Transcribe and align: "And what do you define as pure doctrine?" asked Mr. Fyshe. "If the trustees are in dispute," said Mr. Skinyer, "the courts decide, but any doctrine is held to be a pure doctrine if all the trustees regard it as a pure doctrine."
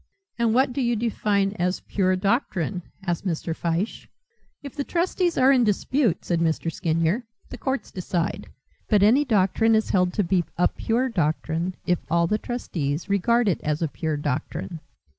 "And 0.39 0.51
what 0.55 0.73
do 0.73 0.81
you 0.81 0.95
define 0.95 1.51
as 1.59 1.81
pure 1.81 2.15
doctrine?" 2.15 2.81
asked 3.05 3.23
Mr. 3.23 3.55
Fyshe. 3.55 4.07
"If 4.63 4.75
the 4.75 4.83
trustees 4.83 5.37
are 5.37 5.51
in 5.51 5.63
dispute," 5.63 6.25
said 6.25 6.39
Mr. 6.39 6.71
Skinyer, 6.73 7.21
"the 7.49 7.59
courts 7.59 7.91
decide, 7.91 8.47
but 8.89 9.03
any 9.03 9.23
doctrine 9.23 9.75
is 9.75 9.91
held 9.91 10.11
to 10.13 10.23
be 10.23 10.43
a 10.57 10.67
pure 10.67 11.07
doctrine 11.07 11.75
if 11.85 11.99
all 12.09 12.25
the 12.25 12.39
trustees 12.39 13.09
regard 13.09 13.47
it 13.47 13.61
as 13.61 13.83
a 13.83 13.87
pure 13.87 14.17
doctrine." 14.17 14.79